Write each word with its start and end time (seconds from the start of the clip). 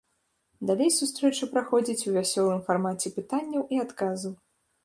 Далей 0.69 0.89
сустрэча 0.99 1.49
праходзіць 1.53 2.07
у 2.13 2.15
вясёлым 2.17 2.65
фармаце 2.71 3.15
пытанняў 3.19 3.63
і 3.77 3.83
адказаў. 3.85 4.33